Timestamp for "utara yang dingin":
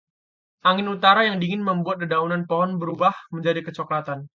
0.93-1.61